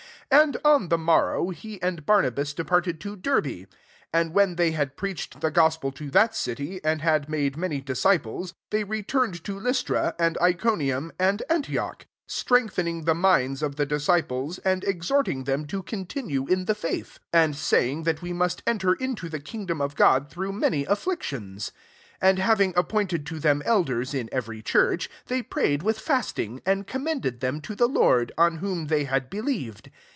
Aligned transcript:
Akd 0.33 0.55
on 0.63 0.87
the 0.87 0.97
morrow, 0.97 1.49
he 1.49 1.77
tend 1.77 2.05
Barnabas 2.05 2.53
departed 2.53 3.01
to 3.01 3.17
Derb^. 3.17 3.43
21 3.43 3.67
And 4.13 4.33
when 4.33 4.55
they 4.55 4.71
had 4.71 4.95
preach 4.95 5.27
ed 5.35 5.41
the 5.41 5.51
gospel 5.51 5.91
to 5.91 6.09
that 6.11 6.33
city, 6.33 6.79
and 6.85 7.01
had 7.01 7.27
made 7.27 7.57
many 7.57 7.81
disciples, 7.81 8.53
they 8.69 8.85
returned 8.85 9.43
to 9.43 9.59
Lystra, 9.59 10.15
and 10.17 10.37
Ico 10.37 10.77
nium, 10.77 11.11
and 11.19 11.43
Antioch; 11.49 12.05
22 12.29 12.29
strength 12.29 12.75
ening 12.77 13.03
the 13.03 13.13
minds 13.13 13.61
of 13.61 13.75
the 13.75 13.85
disci 13.85 14.25
ples, 14.25 14.57
and 14.59 14.85
exhorting 14.85 15.43
them 15.43 15.65
to 15.67 15.83
continue 15.83 16.47
in 16.47 16.63
the 16.63 16.75
faith; 16.75 17.19
and 17.33 17.53
say 17.53 17.91
ings 17.91 18.05
that 18.05 18.21
we 18.21 18.31
must 18.31 18.63
enter 18.65 18.93
into 18.93 19.27
the 19.27 19.37
kingdom 19.41 19.81
of 19.81 19.97
God 19.97 20.29
through 20.29 20.53
many 20.53 20.85
afflictions. 20.85 21.73
23 22.21 22.29
And 22.29 22.39
having 22.39 22.73
ap 22.77 22.87
pointed 22.87 23.25
to 23.25 23.39
them 23.41 23.61
elders 23.65 24.13
in 24.13 24.29
every 24.31 24.61
church, 24.61 25.09
they 25.25 25.41
prayed 25.41 25.83
with 25.83 25.99
fast 25.99 26.39
ing, 26.39 26.61
and 26.65 26.87
commended 26.87 27.41
them 27.41 27.59
to 27.59 27.75
the 27.75 27.89
I^rd, 27.89 28.31
on 28.37 28.59
whom 28.59 28.87
they 28.87 29.03
had 29.03 29.29
believed. 29.29 29.91